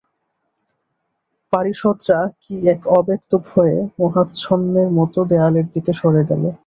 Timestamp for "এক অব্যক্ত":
2.67-3.31